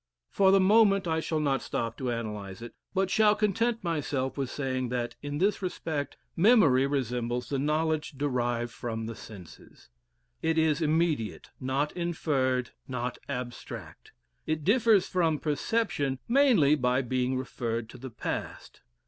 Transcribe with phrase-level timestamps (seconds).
[0.31, 4.49] For the moment, I shall not stop to analyse it, but shall content myself with
[4.49, 9.89] saying that, in this respect, memory resembles the knowledge derived from the senses.
[10.41, 14.11] It is immediate, not inferred, not abstract;
[14.47, 18.81] it differs from perception mainly by being referred to the past.